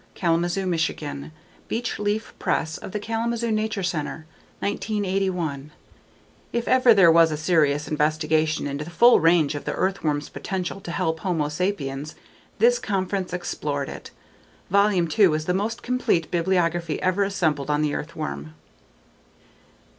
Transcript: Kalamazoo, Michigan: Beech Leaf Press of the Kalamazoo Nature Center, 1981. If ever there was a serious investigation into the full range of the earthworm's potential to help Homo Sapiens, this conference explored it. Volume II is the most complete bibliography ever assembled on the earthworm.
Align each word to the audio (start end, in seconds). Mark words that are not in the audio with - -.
Kalamazoo, 0.15 0.65
Michigan: 0.65 1.31
Beech 1.67 1.99
Leaf 1.99 2.33
Press 2.39 2.79
of 2.79 2.91
the 2.91 2.97
Kalamazoo 2.99 3.51
Nature 3.51 3.83
Center, 3.83 4.25
1981. 4.59 5.69
If 6.51 6.67
ever 6.67 6.91
there 6.95 7.11
was 7.11 7.31
a 7.31 7.37
serious 7.37 7.87
investigation 7.87 8.65
into 8.65 8.83
the 8.83 8.89
full 8.89 9.19
range 9.19 9.53
of 9.53 9.65
the 9.65 9.73
earthworm's 9.75 10.27
potential 10.27 10.81
to 10.81 10.91
help 10.91 11.19
Homo 11.19 11.49
Sapiens, 11.49 12.15
this 12.57 12.79
conference 12.79 13.31
explored 13.31 13.89
it. 13.89 14.09
Volume 14.71 15.07
II 15.19 15.33
is 15.35 15.45
the 15.45 15.53
most 15.53 15.83
complete 15.83 16.31
bibliography 16.31 16.99
ever 17.03 17.21
assembled 17.21 17.69
on 17.69 17.83
the 17.83 17.93
earthworm. 17.93 18.55